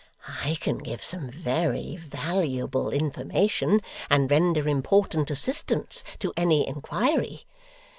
[0.43, 7.45] I can give some very valuable information, and render important assistance to any inquiry.